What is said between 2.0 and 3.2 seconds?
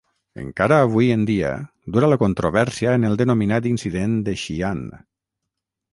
la controvèrsia en el